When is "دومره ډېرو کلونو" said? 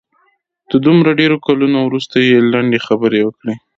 0.85-1.77